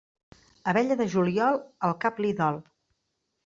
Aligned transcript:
Abella 0.73 0.97
de 1.03 1.07
juliol, 1.17 1.61
el 1.91 1.95
cap 2.07 2.21
li 2.25 2.35
dol. 2.43 2.61